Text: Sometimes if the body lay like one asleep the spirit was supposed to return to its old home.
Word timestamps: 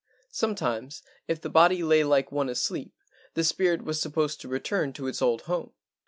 Sometimes 0.31 1.03
if 1.27 1.39
the 1.39 1.47
body 1.51 1.83
lay 1.83 2.03
like 2.03 2.31
one 2.31 2.49
asleep 2.49 2.95
the 3.35 3.43
spirit 3.43 3.83
was 3.83 4.01
supposed 4.01 4.41
to 4.41 4.47
return 4.47 4.93
to 4.93 5.05
its 5.05 5.21
old 5.21 5.41
home. 5.41 5.73